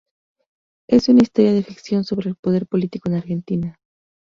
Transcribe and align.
Es 0.89 1.09
una 1.09 1.21
historia 1.21 1.53
de 1.53 1.61
ficción 1.61 2.03
sobre 2.05 2.27
el 2.31 2.35
poder 2.35 2.65
político 2.65 3.07
en 3.07 3.17
Argentina. 3.17 3.79